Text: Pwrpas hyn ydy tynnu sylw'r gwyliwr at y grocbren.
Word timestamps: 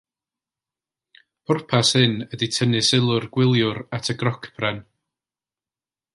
Pwrpas 1.49 1.91
hyn 1.99 2.15
ydy 2.37 2.49
tynnu 2.57 2.81
sylw'r 2.89 3.29
gwyliwr 3.37 3.83
at 3.99 4.11
y 4.15 4.17
grocbren. 4.23 4.83